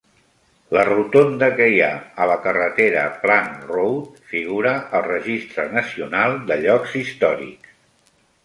[0.75, 1.89] La rotonda que hi ha
[2.25, 7.79] a la carretera Plank Road figura al Registre Nacional de Llocs Històrics.